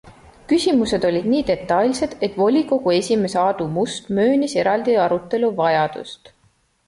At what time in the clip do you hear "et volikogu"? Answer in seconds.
2.27-2.95